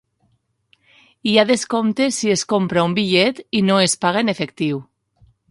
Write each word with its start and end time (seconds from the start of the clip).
Hi 1.31 1.35
ha 1.37 1.43
descompte 1.49 2.07
si 2.21 2.33
es 2.37 2.45
compra 2.55 2.87
un 2.89 2.97
bitllet 3.01 3.43
i 3.61 3.63
no 3.69 3.77
es 3.85 3.97
paga 4.07 4.27
en 4.27 4.35
efectiu. 4.35 4.83